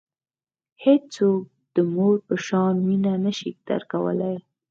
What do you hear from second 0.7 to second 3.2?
هیڅوک د مور په شان مینه